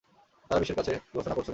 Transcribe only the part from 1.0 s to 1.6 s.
ঘোষণা করছ কেন?